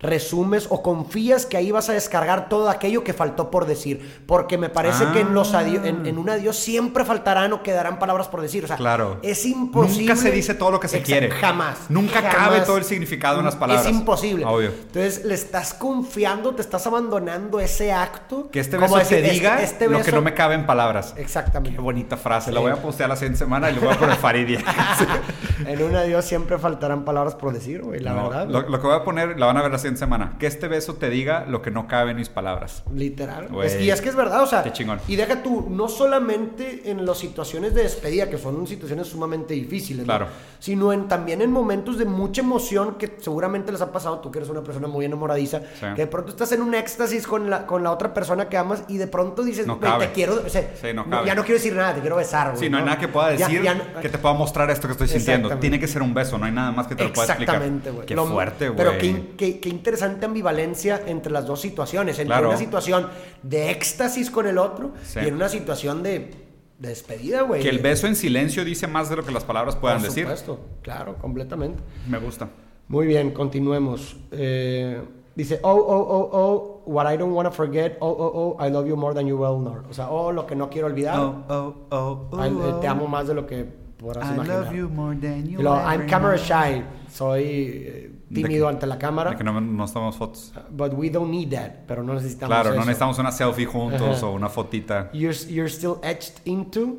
resumes 0.00 0.66
o 0.68 0.82
confías 0.82 1.46
que 1.46 1.56
ahí 1.56 1.70
vas 1.70 1.88
a 1.88 1.94
descargar 1.94 2.48
todo 2.50 2.68
aquello 2.68 3.04
que 3.04 3.14
faltó 3.14 3.50
por 3.50 3.64
decir. 3.64 4.22
Porque 4.26 4.58
me 4.58 4.68
parece 4.68 5.06
que 5.12 5.20
en 5.20 5.32
los 5.32 5.54
Ah. 5.54 5.62
adi- 5.62 5.80
en, 5.82 6.04
en 6.04 6.18
un 6.18 6.28
adiós 6.28 6.56
siempre 6.56 7.04
faltarán 7.06 7.52
o 7.54 7.62
quedarán 7.62 7.98
palabras 7.98 8.28
por 8.28 8.42
decir. 8.42 8.64
O 8.64 8.66
sea, 8.66 8.76
Claro. 8.76 9.18
es 9.22 9.46
imposible. 9.46 10.02
Nunca 10.12 10.16
se 10.16 10.30
dice 10.30 10.54
todo 10.54 10.72
lo 10.72 10.80
que 10.80 10.88
se 10.88 11.00
quiere. 11.00 11.30
Jamás. 11.30 11.78
Nunca 11.88 12.16
jamás. 12.20 12.34
cabe 12.34 12.60
todo 12.60 12.76
el 12.76 12.84
significado 12.84 13.38
en 13.38 13.46
las 13.46 13.56
palabras. 13.56 13.86
Es 13.86 13.92
imposible. 13.92 14.44
Obvio. 14.44 14.68
Entonces 14.70 15.24
le 15.24 15.34
estás 15.34 15.72
confiando, 15.72 16.54
te 16.54 16.60
estás 16.60 16.86
abandonando 16.86 17.58
ese 17.60 17.90
acto. 17.92 18.50
Que 18.50 18.60
este 18.60 18.76
beso 18.76 18.94
te 18.98 19.00
decir, 19.20 19.30
diga 19.32 19.62
este 19.62 19.88
lo 19.88 20.02
que 20.02 20.12
no 20.12 20.20
me 20.20 20.34
cabe 20.34 20.54
en 20.54 20.66
palabras. 20.66 21.14
Exactamente. 21.16 21.76
Qué 21.76 21.80
bonita 21.82 22.16
frase. 22.18 22.52
La 22.52 22.60
voy 22.60 22.72
a 22.72 22.76
postear 22.82 23.08
la 23.08 23.16
siguiente 23.16 23.38
semana 23.38 23.70
y 23.70 23.74
le 23.74 23.80
voy 23.80 23.94
a 23.94 23.98
poner 23.98 24.16
Faridia. 24.16 24.60
En 25.66 25.82
un 25.82 25.94
adiós 25.96 26.24
siempre 26.24 26.58
faltarán 26.58 27.04
palabras 27.04 27.34
por 27.36 27.52
decir, 27.52 27.80
güey, 27.82 28.00
la 28.00 28.12
No, 28.12 28.28
verdad. 28.28 28.48
Lo, 28.48 28.68
lo 28.68 28.80
que 28.80 28.86
voy 28.86 28.96
a 28.96 29.04
poner, 29.04 29.38
la 29.38 29.46
van 29.46 29.56
a 29.56 29.62
ver 29.62 29.70
la 29.72 29.78
siguiente 29.84 30.00
semana. 30.00 30.36
Que 30.38 30.46
este 30.46 30.68
beso 30.68 30.94
te 30.94 31.08
diga 31.10 31.44
lo 31.48 31.62
que 31.62 31.70
no 31.70 31.86
cabe 31.86 32.10
en 32.10 32.16
mis 32.16 32.28
palabras. 32.28 32.82
Literal. 32.94 33.48
Es- 33.62 33.80
y 33.80 33.90
es 33.90 34.00
que 34.00 34.08
es 34.08 34.16
verdad, 34.16 34.42
o 34.42 34.46
sea. 34.46 34.62
Qué 34.62 34.72
chingón. 34.72 35.00
Y 35.08 35.16
deja 35.16 35.42
tú, 35.42 35.66
no 35.70 35.88
solamente 35.88 36.90
en 36.90 37.04
las 37.06 37.18
situaciones 37.18 37.74
de 37.74 37.82
despedida, 37.82 38.28
que 38.28 38.38
son 38.38 38.66
situaciones 38.66 39.06
sumamente 39.08 39.54
difíciles, 39.54 40.00
¿no? 40.06 40.12
Claro. 40.12 40.26
Sino 40.58 40.92
en, 40.92 41.08
también 41.08 41.42
en 41.42 41.50
momentos 41.52 41.98
de 41.98 42.04
mucha 42.04 42.40
emoción 42.40 42.94
que 42.96 43.16
seguramente 43.20 43.70
les 43.72 43.80
ha 43.82 43.92
pasado, 43.92 44.18
tú 44.20 44.30
que 44.30 44.38
eres 44.38 44.48
una 44.48 44.62
persona 44.62 44.88
muy 44.88 45.04
enamoradiza, 45.04 45.60
Sí. 45.60 45.86
que 45.94 46.02
de 46.02 46.06
pronto 46.06 46.30
estás 46.30 46.52
en 46.52 46.62
un 46.62 46.74
éxtasis 46.74 47.26
con 47.26 47.50
la, 47.50 47.66
con 47.66 47.82
la 47.82 47.90
otra 47.90 48.14
persona 48.14 48.48
que 48.48 48.56
amas 48.56 48.84
y 48.88 48.96
de 48.96 49.06
pronto 49.06 49.42
dices, 49.42 49.66
No 49.66 49.76
"Güey, 49.76 49.90
cabe. 49.90 50.06
te 50.06 50.12
quiero, 50.12 50.42
o 50.44 50.48
sea, 50.48 50.70
Sí, 50.80 50.88
no 50.94 51.04
no- 51.04 51.10
cabe. 51.10 51.26
ya 51.26 51.34
no 51.34 51.42
quiero 51.42 51.56
decir 51.58 51.74
nada, 51.74 51.94
te 51.94 52.00
quiero 52.00 52.16
besar, 52.16 52.48
güey. 52.52 52.60
Sí, 52.60 52.70
no 52.70 52.78
hay 52.78 52.84
nada 52.84 52.98
que 52.98 53.08
pueda 53.08 53.28
decir 53.28 53.62
ya 53.62 54.00
que 54.00 54.08
te 54.08 54.18
pueda 54.18 54.34
mostrar 54.34 54.70
esto 54.70 54.86
que 54.88 54.92
estoy 54.92 55.08
sintiendo. 55.08 55.54
Tiene 55.58 55.78
que 55.78 55.86
ser 55.88 56.02
un 56.02 56.14
beso, 56.14 56.38
no 56.38 56.46
hay 56.46 56.52
nada 56.52 56.72
más 56.72 56.86
que 56.86 56.94
te 56.94 57.04
lo 57.04 57.12
pueda 57.12 57.26
explicar. 57.26 57.56
Exactamente, 57.56 57.90
güey. 57.90 58.06
Qué 58.06 58.14
Lo- 58.14 58.26
fuerte, 58.26 58.68
güey. 58.68 58.76
Pero 58.76 58.98
qué- 58.98 59.34
qué 59.36 59.60
interesante 59.74 60.24
ambivalencia 60.26 61.00
entre 61.06 61.32
las 61.32 61.46
dos 61.46 61.60
situaciones. 61.60 62.18
Entre 62.18 62.26
Claro. 62.34 62.48
una 62.48 62.56
situación 62.58 63.08
de 63.42 63.70
éxtasis 63.70 64.30
con 64.30 64.46
el 64.46 64.58
otro 64.58 64.92
Sí. 65.04 65.20
y 65.22 65.28
en 65.28 65.34
una 65.34 65.48
situación 65.48 66.02
de, 66.02 66.30
de 66.78 66.88
despedida, 66.88 67.42
güey. 67.42 67.62
Que 67.62 67.68
el 67.68 67.78
beso 67.80 68.06
en 68.06 68.16
silencio 68.16 68.64
dice 68.64 68.86
más 68.86 69.08
de 69.10 69.16
lo 69.16 69.24
que 69.24 69.32
las 69.32 69.44
palabras 69.44 69.74
Por 69.74 69.82
puedan 69.82 70.02
decir. 70.02 70.24
supuesto, 70.24 70.60
claro, 70.82 71.16
completamente. 71.18 71.82
Me 72.08 72.18
gusta. 72.18 72.48
Muy 72.88 73.06
bien, 73.06 73.30
continuemos. 73.32 74.16
Eh, 74.30 75.00
dice, 75.34 75.58
oh, 75.62 75.72
oh, 75.72 76.06
oh, 76.08 76.28
oh, 76.32 76.82
what 76.86 77.10
I 77.12 77.16
don't 77.16 77.32
want 77.34 77.48
to 77.48 77.52
forget, 77.52 77.96
oh, 78.00 78.08
oh, 78.08 78.56
oh, 78.58 78.64
I 78.66 78.70
love 78.70 78.86
you 78.86 78.96
more 78.96 79.14
than 79.14 79.26
you 79.26 79.36
well 79.38 79.56
know. 79.58 79.82
O 79.88 79.94
sea, 79.94 80.10
oh, 80.10 80.30
lo 80.32 80.46
que 80.46 80.54
no 80.54 80.68
quiero 80.68 80.86
olvidar, 80.88 81.18
oh, 81.18 81.86
oh, 81.90 82.28
Ay, 82.38 82.50
eh, 82.50 82.74
te 82.80 82.86
amo 82.86 83.06
más 83.08 83.26
de 83.26 83.34
lo 83.34 83.46
que 83.46 83.64
podrás 83.96 84.30
imaginar. 84.34 84.70
more 84.90 85.16
than 85.16 85.46
Y 85.46 85.52
luego, 85.52 85.76
I'm 85.76 86.06
camera 86.06 86.36
shy, 86.36 86.84
soy 87.10 87.42
eh, 87.44 88.10
tímido 88.42 88.66
que- 88.66 88.74
ante 88.74 88.86
la 88.86 88.98
cámara. 88.98 89.30
De 89.30 89.36
que 89.36 89.44
no 89.44 89.60
nos 89.60 89.92
tomamos 89.92 90.16
fotos. 90.16 90.52
But 90.70 90.92
we 90.94 91.10
don't 91.10 91.30
need 91.30 91.50
that. 91.50 91.86
Pero 91.86 92.02
no 92.02 92.14
necesitamos 92.14 92.48
Claro, 92.54 92.70
no 92.70 92.76
eso. 92.76 92.84
necesitamos 92.86 93.18
una 93.18 93.32
selfie 93.32 93.66
juntos 93.66 94.18
Ajá. 94.18 94.26
o 94.26 94.32
una 94.32 94.48
fotita. 94.48 95.10
You're, 95.12 95.36
you're 95.48 95.70
still 95.70 95.96
etched 96.02 96.40
into 96.44 96.98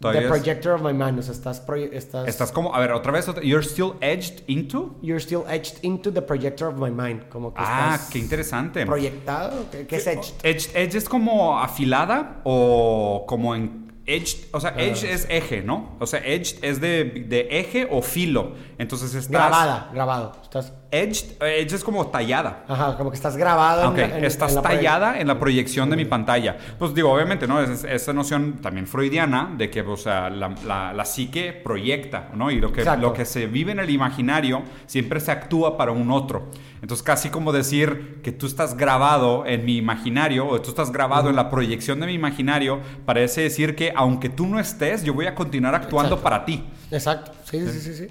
the 0.00 0.22
projector 0.26 0.72
of 0.72 0.82
my 0.82 0.92
mind. 0.92 1.18
O 1.20 1.22
sea, 1.22 1.32
estás, 1.32 1.62
estás, 1.92 2.26
Estás 2.28 2.50
como, 2.50 2.74
a 2.74 2.80
ver, 2.80 2.90
otra 2.92 3.12
vez, 3.12 3.28
otra- 3.28 3.42
you're 3.44 3.64
still 3.64 3.94
edged 4.00 4.42
into. 4.48 4.96
You're 5.00 5.20
still 5.20 5.44
etched 5.48 5.78
into 5.84 6.10
the 6.12 6.22
projector 6.22 6.66
of 6.66 6.76
my 6.76 6.90
mind. 6.90 7.28
Como 7.28 7.54
que 7.54 7.60
Ah, 7.64 7.92
estás 7.94 8.10
qué 8.10 8.18
interesante. 8.18 8.84
proyectado. 8.84 9.66
¿Qué, 9.70 9.86
qué 9.86 9.96
es 9.96 10.06
etched? 10.08 10.34
Edge, 10.42 10.70
edge 10.74 10.96
es 10.96 11.08
como 11.08 11.58
afilada 11.60 12.40
o 12.44 13.24
como 13.28 13.54
en 13.54 13.81
edge, 14.16 14.48
o 14.52 14.60
sea, 14.60 14.74
edge 14.76 15.04
es 15.04 15.26
eje, 15.28 15.62
¿no? 15.62 15.96
O 16.00 16.06
sea, 16.06 16.20
edge 16.20 16.56
es 16.62 16.80
de, 16.80 17.04
de 17.04 17.48
eje 17.50 17.88
o 17.90 18.02
filo. 18.02 18.54
Entonces 18.78 19.14
estás 19.14 19.30
Grabada, 19.30 19.90
grabado. 19.92 20.32
Estás, 20.42 20.72
edge, 20.92 21.24
edge 21.40 21.72
es 21.74 21.82
como 21.82 22.06
tallada. 22.08 22.64
ajá, 22.68 22.96
como 22.96 23.10
que 23.10 23.16
estás 23.16 23.36
grabado. 23.36 23.82
en 23.82 23.88
Ok, 23.88 23.98
en- 24.18 24.24
estás 24.24 24.54
en 24.54 24.62
proye- 24.62 24.76
tallada 24.76 25.18
en 25.18 25.26
la 25.26 25.38
proyección 25.40 25.88
de 25.90 25.96
mi 25.96 26.04
pantalla. 26.04 26.56
Pues 26.78 26.94
digo, 26.94 27.10
obviamente, 27.10 27.48
¿no? 27.48 27.60
Es, 27.60 27.70
es- 27.70 27.84
esa 27.84 28.12
noción 28.12 28.58
también 28.60 28.86
freudiana 28.86 29.50
de 29.56 29.70
que, 29.70 29.80
o 29.80 29.96
sea, 29.96 30.28
la, 30.30 30.54
la- 30.66 30.92
la 30.92 31.04
psique 31.04 31.52
proyecta, 31.52 32.28
¿no? 32.34 32.50
Y 32.50 32.60
lo 32.60 32.72
que, 32.72 32.80
Exacto. 32.80 33.00
lo 33.00 33.12
que 33.14 33.24
se 33.24 33.46
vive 33.46 33.72
en 33.72 33.80
el 33.80 33.90
imaginario 33.90 34.62
siempre 34.86 35.18
se 35.20 35.32
actúa 35.32 35.76
para 35.76 35.92
un 35.92 36.10
otro. 36.10 36.50
Entonces, 36.82 37.02
casi 37.02 37.30
como 37.30 37.52
decir 37.52 38.20
que 38.22 38.32
tú 38.32 38.46
estás 38.46 38.76
grabado 38.76 39.46
en 39.46 39.64
mi 39.64 39.76
imaginario 39.76 40.46
o 40.46 40.60
tú 40.60 40.70
estás 40.70 40.92
grabado 40.92 41.30
en 41.30 41.36
la 41.36 41.48
proyección 41.48 42.00
de 42.00 42.06
mi 42.06 42.12
imaginario, 42.14 42.80
parece 43.06 43.40
decir 43.42 43.74
que 43.76 43.92
aunque 43.96 44.28
tú 44.28 44.46
no 44.46 44.58
estés, 44.60 45.04
yo 45.04 45.14
voy 45.14 45.26
a 45.26 45.34
continuar 45.34 45.74
actuando 45.74 46.16
Exacto. 46.16 46.22
para 46.22 46.44
ti. 46.44 46.64
Exacto. 46.90 47.32
Sí, 47.44 47.60
sí, 47.66 47.80
sí, 47.80 47.94
sí. 47.94 48.06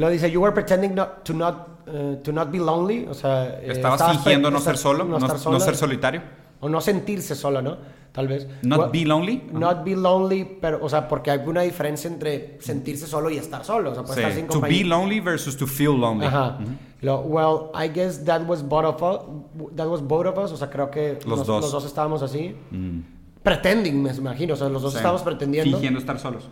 Lo 0.00 0.08
dice, 0.08 0.30
you 0.30 0.40
were 0.40 0.54
pretending 0.54 0.94
not, 0.94 1.22
to, 1.24 1.34
not, 1.34 1.82
eh, 1.86 2.18
to 2.24 2.32
not 2.32 2.50
be 2.50 2.58
lonely. 2.58 3.06
O 3.06 3.12
sea, 3.12 3.48
eh, 3.60 3.72
Estabas 3.72 4.00
estabas 4.00 4.16
fingiendo 4.16 4.50
no 4.50 4.58
ser 4.58 4.78
solo, 4.78 5.04
no, 5.04 5.18
estar 5.18 5.52
no 5.52 5.60
ser 5.60 5.76
solitario. 5.76 6.22
O 6.60 6.68
no 6.70 6.80
sentirse 6.80 7.34
sola, 7.34 7.60
¿no? 7.60 7.76
Tal 8.12 8.26
vez. 8.26 8.48
Not 8.62 8.78
Well, 8.80 8.90
be 8.90 9.04
lonely. 9.04 9.42
Not 9.52 9.84
be 9.84 9.94
lonely, 9.94 10.44
pero, 10.60 10.78
o 10.82 10.88
sea, 10.88 11.06
porque 11.06 11.30
hay 11.30 11.40
una 11.46 11.60
diferencia 11.60 12.08
entre 12.08 12.56
sentirse 12.60 13.06
solo 13.06 13.28
y 13.30 13.36
estar 13.36 13.62
solo. 13.64 13.90
O 13.90 13.94
sea, 13.94 14.04
Sí. 14.06 14.20
estar 14.20 14.32
sin 14.32 14.46
To 14.48 14.60
be 14.62 14.84
lonely 14.84 15.20
versus 15.20 15.54
to 15.58 15.66
feel 15.66 15.92
lonely. 16.00 16.26
Ajá. 16.26 16.56
Lo- 17.02 17.20
well, 17.20 17.70
I 17.74 17.88
guess 17.92 18.24
that 18.24 18.42
was 18.48 18.62
both 18.66 18.84
of 18.86 19.02
us. 19.02 19.74
That 19.76 19.86
was 19.86 20.00
both 20.02 20.26
of 20.26 20.38
us. 20.38 20.50
O 20.52 20.56
sea, 20.56 20.70
creo 20.70 20.90
que 20.90 21.18
Los 21.26 21.38
nos- 21.40 21.46
dos. 21.46 21.62
los 21.62 21.72
dos 21.72 21.84
estábamos 21.84 22.22
así. 22.22 22.56
Mm. 22.70 23.00
Pretending, 23.42 24.02
me 24.02 24.10
imagino. 24.10 24.54
O 24.54 24.56
sea, 24.56 24.68
los 24.70 24.80
dos 24.82 24.92
Sí. 24.92 24.96
estábamos 24.98 25.22
pretendiendo. 25.22 25.70
Fingiendo 25.76 25.98
estar 26.00 26.18
solos. 26.18 26.48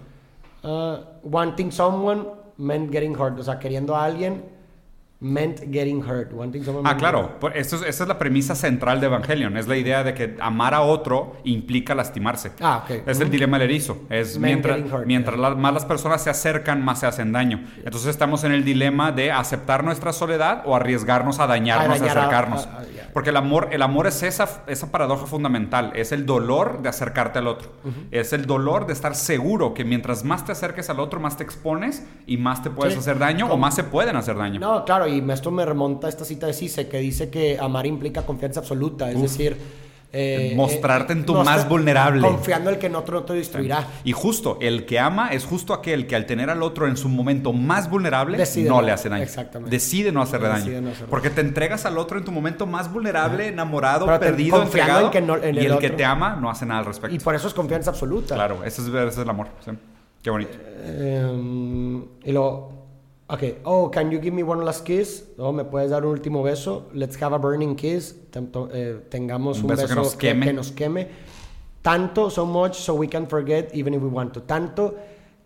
Uh, 0.63 0.97
wanting 1.23 1.71
someone 1.73 2.25
meant 2.59 2.91
getting 2.91 3.15
hurt. 3.15 3.39
O 3.39 3.43
sea, 3.43 3.59
queriendo 3.59 3.97
a 3.97 4.05
alguien 4.05 4.58
meant 5.21 5.59
getting 5.73 6.01
hurt. 6.01 6.33
Wanting 6.33 6.63
someone 6.65 6.87
Ah, 6.89 6.91
meant 6.95 7.01
claro. 7.01 7.39
Esto 7.55 7.77
es- 7.77 7.83
esa 7.83 8.05
es 8.05 8.09
la 8.09 8.19
premisa 8.19 8.55
central 8.55 9.01
de 9.01 9.07
Evangelion. 9.07 9.57
Es 9.57 9.67
la 9.67 9.77
idea 9.77 10.05
de 10.05 10.15
que 10.15 10.37
amar 10.41 10.75
a 10.75 10.83
otro 10.83 11.37
implica 11.43 11.93
lastimarse. 11.95 12.53
Ah, 12.61 12.85
ok. 12.85 13.03
Es 13.09 13.19
el 13.21 13.29
dilema 13.29 13.59
del 13.59 13.69
erizo. 13.71 13.99
Es 14.11 14.39
Men 14.39 14.51
mientras, 14.63 14.81
hurt, 14.93 15.07
mientras 15.07 15.37
yeah. 15.37 15.49
la- 15.51 15.55
más 15.57 15.75
las 15.75 15.85
personas 15.85 16.23
se 16.23 16.31
acercan, 16.31 16.85
más 16.85 17.01
se 17.01 17.07
hacen 17.07 17.33
daño. 17.33 17.65
Entonces 17.79 18.11
estamos 18.11 18.45
en 18.45 18.53
el 18.53 18.65
dilema 18.65 19.11
de 19.11 19.33
aceptar 19.33 19.83
nuestra 19.83 20.13
soledad 20.13 20.63
o 20.65 20.77
arriesgarnos 20.77 21.41
a 21.41 21.49
dañarnos, 21.49 21.97
A 21.97 22.01
dañar 22.01 22.17
a 22.17 22.21
acercarnos. 22.21 22.67
a- 22.67 22.79
a- 22.79 22.83
ya. 22.85 23.11
Porque 23.13 23.31
el 23.31 23.37
amor, 23.37 23.71
el 23.73 23.83
amor 23.83 24.07
es 24.07 24.23
esa, 24.23 24.63
esa 24.69 24.93
paradoja 24.93 25.27
fundamental. 25.27 25.91
Es 25.97 26.13
el 26.13 26.27
dolor 26.27 26.81
de 26.83 26.91
acercarte 26.91 27.41
al 27.41 27.49
otro. 27.49 27.73
Es 28.13 28.33
el 28.33 28.47
dolor 28.47 28.87
de 28.87 28.93
estar 28.93 29.17
seguro 29.17 29.75
que 29.75 29.85
mientras 29.85 30.25
más 30.25 30.45
te 30.45 30.53
acerques 30.53 30.89
al 30.91 31.01
otro, 31.01 31.19
más 31.19 31.37
te 31.37 31.43
expones 31.43 32.07
y 32.27 32.37
más 32.37 32.63
te 32.63 32.71
puedes 32.71 32.95
Sí. 32.95 33.01
hacer 33.01 33.19
daño 33.19 33.47
o 33.47 33.49
Como- 33.49 33.63
más 33.63 33.75
se 33.75 33.83
pueden 33.83 34.15
hacer 34.15 34.37
daño. 34.37 34.61
No, 34.61 34.85
claro, 34.85 35.08
y 35.09 35.25
esto 35.31 35.51
me 35.51 35.65
remonta 35.65 36.07
a 36.07 36.11
esta 36.11 36.25
cita 36.25 36.47
de 36.47 36.53
Cise 36.53 36.89
que 36.89 36.99
dice 36.99 37.29
que 37.31 37.59
amar 37.59 37.87
implica 37.87 38.23
confianza 38.27 38.61
absoluta, 38.61 39.11
es 39.11 39.17
Uf. 39.17 39.23
decir, 39.23 39.57
eh, 40.11 40.55
Mostrarte 40.57 41.13
en 41.13 41.27
tu 41.27 41.35
mostra- 41.35 41.55
más 41.57 41.69
vulnerable. 41.69 42.23
Confiando 42.23 42.71
en 42.71 42.79
que 42.79 42.87
en 42.87 42.95
otro 42.95 43.21
no 43.21 43.27
te 43.27 43.35
destruirá. 43.35 43.87
Y 44.05 44.13
justo, 44.13 44.57
el 44.63 44.87
que 44.87 44.99
ama 44.99 45.29
es 45.33 45.45
justo 45.45 45.75
aquel 45.75 46.07
que 46.07 46.17
al 46.17 46.25
tener 46.25 46.49
al 46.49 46.63
otro 46.63 46.87
en 46.89 46.97
su 46.97 47.11
momento 47.11 47.53
más 47.53 47.91
vulnerable, 47.91 48.39
Decide 48.39 48.71
no 48.71 48.77
no- 48.77 48.83
le 48.87 48.93
hace 48.93 49.11
daño. 49.11 49.23
exactamente. 49.23 49.71
Decide 49.71 50.11
no 50.11 50.23
hacerle 50.23 50.49
Decide 50.49 50.73
daño. 50.77 50.87
no 50.87 50.91
hacerle 50.93 51.11
Porque 51.11 51.29
te 51.29 51.43
entregas 51.43 51.85
al 51.85 51.99
otro 51.99 52.17
en 52.17 52.25
tu 52.25 52.33
momento 52.33 52.67
más 52.67 52.91
vulnerable, 52.91 53.49
enamorado, 53.49 54.07
Pero 54.07 54.19
perdido, 54.19 54.63
entregado. 54.63 55.07
en 55.07 55.11
que 55.13 55.21
no- 55.21 55.37
en 55.37 55.55
y 55.57 55.59
el 55.59 55.73
el, 55.73 55.79
que 55.79 55.91
te 55.91 56.07
ama 56.07 56.37
no 56.41 56.49
hace 56.49 56.65
nada 56.65 56.81
al 56.81 56.87
respecto. 56.87 57.15
Y 57.15 57.19
por 57.19 57.35
eso 57.35 57.47
es 57.47 57.53
confianza 57.53 57.91
absoluta. 57.91 58.35
Claro, 58.35 58.65
ese 58.65 58.81
es, 58.81 58.89
ese 58.89 59.09
es 59.09 59.19
el 59.19 59.29
amor. 59.29 59.49
sí. 59.63 59.73
Qué 60.23 60.31
bonito. 60.31 60.53
Eh, 60.81 62.03
y 62.25 62.33
luego, 62.33 62.78
Ok, 63.31 63.43
oh, 63.65 63.91
can 63.91 64.11
you 64.11 64.19
give 64.21 64.33
me 64.33 64.43
one 64.43 64.65
last 64.65 64.87
kiss? 64.87 65.23
Oh, 65.39 65.53
¿me 65.53 65.63
puedes 65.65 65.91
dar 65.91 66.03
un 66.07 66.13
último 66.13 66.43
beso? 66.43 66.87
Let's 66.95 67.15
have 67.23 67.35
a 67.35 67.39
burning 67.39 67.77
kiss. 67.77 68.15
Eh, 68.73 69.01
tengamos 69.11 69.59
Un 69.59 69.65
un, 69.65 69.69
beso 69.77 69.83
beso, 69.83 69.95
que 69.95 70.01
nos 70.01 70.15
queme. 70.17 70.47
que 70.47 70.53
nos 70.55 70.71
queme. 70.73 71.09
Tanto, 71.83 72.31
so 72.31 72.47
much, 72.47 72.77
so 72.77 72.95
we 72.95 73.07
can 73.07 73.27
forget 73.27 73.71
even 73.75 73.93
if 73.93 74.01
we 74.01 74.09
want 74.09 74.33
to. 74.33 74.41
Tanto 74.41 74.95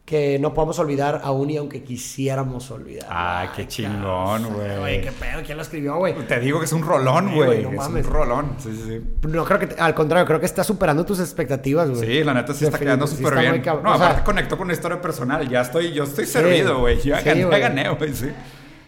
que 0.04 0.36
no 0.40 0.52
podemos 0.52 0.78
olvidar 0.80 1.20
aún 1.22 1.48
y 1.50 1.56
aunque 1.56 1.84
quisiéramos 1.84 2.70
olvidar. 2.72 3.06
Ay, 3.08 3.48
qué 3.54 3.68
chingón, 3.68 4.52
Güey, 4.52 5.00
qué 5.00 5.12
pedo, 5.12 5.40
¿quién 5.46 5.56
lo 5.56 5.62
escribió, 5.62 5.96
güey? 5.96 6.14
Te 6.26 6.40
digo 6.40 6.58
que 6.58 6.64
es 6.64 6.72
un 6.72 6.82
rolón, 6.82 7.28
Sí, 7.28 7.34
güey. 7.36 7.62
no 7.62 7.70
es 7.70 7.76
mames. 7.76 8.06
un 8.06 8.12
rolón. 8.12 8.52
Sí, 8.58 8.70
sí, 8.72 8.82
sí. 8.88 9.28
No 9.28 9.44
creo 9.44 9.58
que, 9.60 9.68
te- 9.68 9.80
al 9.80 9.94
contrario, 9.94 10.26
creo 10.26 10.40
que 10.40 10.46
está 10.46 10.64
superando 10.64 11.06
tus 11.06 11.20
expectativas, 11.20 11.88
güey. 11.88 12.00
Sí, 12.04 12.24
la 12.24 12.34
neta 12.34 12.52
sí 12.52 12.64
está 12.64 12.78
quedando 12.78 13.06
sí 13.06 13.16
súper 13.16 13.34
muy 13.34 13.42
bien. 13.60 13.62
No, 13.64 13.94
O 13.94 13.96
sea, 13.96 14.06
aparte 14.08 14.24
conectó 14.24 14.56
con 14.58 14.66
una 14.66 14.74
historia 14.74 15.00
personal. 15.00 15.48
Ya 15.48 15.60
estoy, 15.60 15.92
yo 15.92 16.02
estoy 16.04 16.26
servido, 16.26 16.80
güey. 16.80 17.00
Ya, 17.00 17.20
Sí, 17.20 17.24
ya 17.40 17.58
gané, 17.58 17.88
güey, 17.90 18.12
sí. 18.12 18.28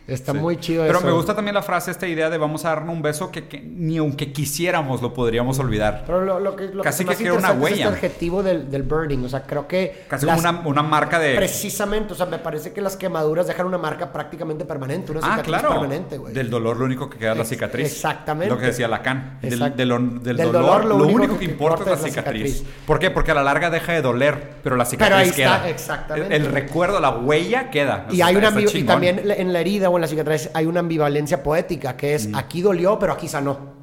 Está 0.06 0.32
Sí. 0.32 0.38
muy 0.38 0.58
chido 0.58 0.84
Pero 0.86 0.98
eso. 0.98 1.06
me 1.06 1.12
gusta 1.14 1.34
también 1.34 1.54
la 1.54 1.62
frase, 1.62 1.90
esta 1.90 2.06
idea 2.06 2.28
de 2.28 2.36
vamos 2.36 2.64
a 2.66 2.68
darnos 2.70 2.94
un 2.94 3.00
beso 3.00 3.30
que, 3.32 3.48
que 3.48 3.60
ni 3.60 3.96
aunque 3.96 4.32
quisiéramos 4.32 5.00
lo 5.00 5.14
podríamos 5.14 5.58
olvidar. 5.58 6.02
Pero 6.06 6.22
lo, 6.24 6.40
lo 6.40 6.54
que, 6.56 6.64
lo 6.68 6.82
Casi 6.82 7.04
que, 7.06 7.16
que 7.16 7.24
queda 7.24 7.34
una 7.34 7.52
huella. 7.52 7.86
Es 7.88 7.94
este 7.94 8.06
adjetivo 8.06 8.42
del, 8.42 8.70
del 8.70 8.82
burning. 8.82 9.24
O 9.24 9.28
sea, 9.30 9.42
creo 9.44 9.66
que. 9.66 10.04
Casi 10.08 10.26
las- 10.26 10.36
como 10.42 10.50
una, 10.50 10.68
una 10.68 10.82
marca 10.82 11.18
de... 11.18 11.34
Precisamente, 11.36 12.12
o 12.12 12.16
sea, 12.16 12.26
me 12.26 12.38
parece 12.38 12.72
que 12.74 12.82
las 12.82 12.96
quemaduras 12.96 13.46
dejan 13.46 13.66
una 13.66 13.78
marca 13.78 14.12
prácticamente 14.12 14.64
permanente, 14.66 15.12
una 15.12 15.20
Ah, 15.22 15.30
cicatriz 15.30 15.46
claro. 15.46 15.68
permanente, 15.70 16.18
güey. 16.18 16.34
Del 16.34 16.50
dolor 16.50 16.76
lo 16.76 16.84
único 16.84 17.08
que 17.08 17.16
queda 17.18 17.32
es 17.32 17.38
la 17.38 17.44
cicatriz. 17.46 17.86
exactamente. 17.86 18.54
Lo 18.54 18.60
que 18.60 18.66
decía 18.66 18.88
Lacan. 18.88 19.38
Del, 19.40 19.58
del- 19.58 19.74
del 19.76 20.36
dolor, 20.36 20.82
dolor, 20.82 20.84
lo, 20.84 20.96
único 21.06 21.38
que, 21.38 21.46
importa 21.46 21.82
es 21.84 22.02
la 22.02 22.08
cicatriz. 22.08 22.62
¿Por 22.86 22.98
qué? 22.98 23.10
Porque 23.10 23.30
a 23.30 23.34
la 23.34 23.42
larga 23.42 23.70
deja 23.70 23.92
de 23.92 24.02
doler, 24.02 24.54
pero 24.62 24.76
la 24.76 24.84
cicatriz 24.84 25.16
ahí 25.16 25.30
queda. 25.30 25.56
está, 25.56 25.68
exactamente. 25.70 26.36
El, 26.36 26.44
el 26.46 26.52
recuerdo, 26.52 27.00
la 27.00 27.10
huella 27.10 27.70
queda. 27.70 28.06
Y, 28.10 28.16
Eso 28.16 28.24
hay 28.26 28.36
una 28.36 28.60
y 28.60 28.82
también 28.84 29.22
en 29.24 29.52
la 29.52 29.60
herida 29.60 29.88
o 29.94 29.96
en 29.96 30.02
la 30.02 30.08
cicatriz 30.08 30.50
hay 30.54 30.66
una 30.66 30.80
ambivalencia 30.80 31.42
poética 31.42 31.96
que 31.96 32.14
es 32.14 32.28
aquí 32.34 32.60
dolió, 32.62 32.98
pero 32.98 33.12
aquí 33.12 33.28
sanó. 33.28 33.74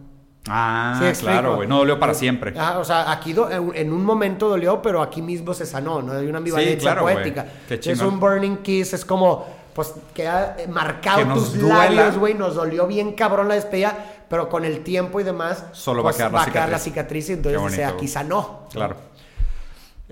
Ah, 0.47 0.99
claro, 1.19 1.57
güey. 1.57 1.67
No 1.67 1.77
dolió 1.79 1.99
para 1.99 2.13
siempre. 2.13 2.53
Ah, 2.57 2.79
o 2.79 2.83
sea, 2.83 3.11
aquí 3.11 3.35
en 3.75 3.93
un 3.93 4.03
momento 4.03 4.49
dolió, 4.49 4.81
pero 4.81 5.01
aquí 5.01 5.21
mismo 5.21 5.53
se 5.53 5.65
sanó, 5.65 6.01
¿no? 6.01 6.13
Hay 6.13 6.25
una 6.27 6.39
ambivalencia 6.39 6.79
claro, 6.79 7.03
poética. 7.03 7.45
Es 7.69 8.01
un 8.01 8.19
burning 8.19 8.57
kiss, 8.57 8.93
es 8.93 9.05
como, 9.05 9.45
pues, 9.73 9.93
queda 10.15 10.57
marcado 10.69 11.19
Que 11.19 11.25
tus 11.33 11.59
duela. 11.59 11.89
labios, 11.91 12.17
güey, 12.17 12.33
nos 12.33 12.55
dolió 12.55 12.87
bien 12.87 13.13
cabrón 13.13 13.47
la 13.49 13.55
despedida, 13.55 13.95
pero 14.29 14.49
con 14.49 14.65
el 14.65 14.81
tiempo 14.83 15.19
y 15.19 15.23
demás, 15.23 15.65
Solo 15.73 16.01
va 16.03 16.09
a 16.09 16.13
pues, 16.13 16.17
quedar 16.17 16.31
la 16.33 16.43
cicatriz. 16.43 16.71
la 16.71 16.79
cicatriz 16.79 17.29
y 17.29 17.33
entonces 17.33 17.61
bonito, 17.61 17.85
aquí 17.85 17.95
güey. 17.97 18.07
sanó. 18.07 18.61
Claro. 18.71 18.95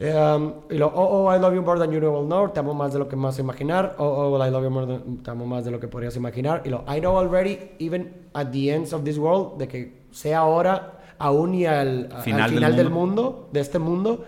Um, 0.02 0.54
y 0.70 0.78
lo, 0.78 0.88
oh, 0.88 1.26
oh, 1.28 1.30
I 1.36 1.38
love 1.40 1.54
you 1.54 1.62
more 1.62 1.78
than 1.78 1.92
you 1.92 2.00
will 2.00 2.26
know, 2.26 2.48
te 2.50 2.62
amo 2.62 2.74
más 2.74 2.94
de 2.94 3.00
lo 3.00 3.10
que 3.10 3.18
más 3.18 3.38
imaginar. 3.38 3.96
Oh, 3.98 4.06
oh, 4.34 4.42
I 4.42 4.50
love 4.50 4.64
you 4.64 4.70
more 4.70 4.86
than, 4.88 5.18
te 5.18 5.30
amo 5.30 5.46
más 5.46 5.66
de 5.66 5.72
lo 5.72 5.80
que 5.82 5.90
podrías 5.90 6.16
imaginar. 6.16 6.62
Y 6.64 6.70
lo, 6.70 6.86
I 6.88 7.02
know 7.02 7.18
already, 7.18 7.72
even 7.80 8.14
at 8.34 8.52
the 8.52 8.72
ends 8.72 8.94
of 8.94 9.04
this 9.04 9.18
world, 9.18 9.58
de 9.58 9.68
que 9.68 10.04
sea 10.12 10.40
ahora, 10.40 11.00
aún 11.18 11.54
y 11.54 11.66
al 11.66 12.10
al 12.14 12.22
Final 12.22 12.50
final, 12.50 12.72
del 12.72 12.86
del, 12.86 12.90
mundo. 12.90 13.50
de 13.52 13.60
este 13.60 13.78
mundo, 13.78 14.24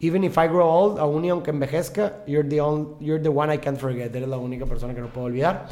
even 0.00 0.22
if 0.22 0.38
I 0.38 0.46
grow 0.46 0.68
old, 0.68 1.00
aún 1.00 1.24
y 1.24 1.30
aunque 1.30 1.50
envejezca, 1.50 2.18
you're 2.28 2.48
the, 2.48 2.60
on- 2.60 2.94
you're 3.00 3.20
the 3.20 3.28
one 3.28 3.52
I 3.52 3.58
can't 3.58 3.76
forget. 3.78 4.14
Eres 4.14 4.28
la 4.28 4.38
única 4.38 4.66
persona 4.66 4.94
que 4.94 5.00
no 5.00 5.08
puedo 5.08 5.26
olvidar. 5.26 5.66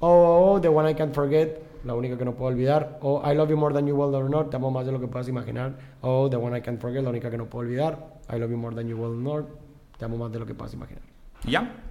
Oh, 0.00 0.08
oh, 0.08 0.52
oh, 0.54 0.60
the 0.62 0.68
one 0.70 0.88
I 0.90 0.94
can't 0.94 1.14
forget, 1.14 1.60
la 1.84 1.94
única 1.94 2.16
que 2.16 2.24
no 2.24 2.32
puedo 2.32 2.48
olvidar. 2.52 2.98
Oh, 3.02 3.20
I 3.22 3.34
love 3.34 3.50
you 3.50 3.58
more 3.58 3.74
than 3.74 3.86
you 3.86 3.94
will 3.94 4.10
know, 4.28 4.44
te 4.48 4.56
amo 4.56 4.70
más 4.70 4.86
de 4.86 4.92
lo 4.92 4.98
que 4.98 5.08
puedas 5.08 5.28
imaginar. 5.28 5.72
Oh, 6.00 6.30
the 6.30 6.38
one 6.38 6.56
I 6.56 6.62
can't 6.62 6.80
forget, 6.80 7.02
la 7.04 7.10
única 7.10 7.30
que 7.30 7.36
no 7.36 7.44
puedo 7.44 7.66
olvidar. 7.66 8.16
I 8.28 8.38
love 8.38 8.50
you 8.50 8.58
more 8.58 8.74
than 8.74 8.88
you 8.88 8.96
will 8.96 9.14
know, 9.14 9.46
te 9.98 10.04
amo 10.04 10.18
más 10.18 10.32
de 10.32 10.38
lo 10.38 10.46
que 10.46 10.54
puedas 10.54 10.74
imaginar. 10.74 11.02
¿Y 11.44 11.52
ya? 11.52 11.87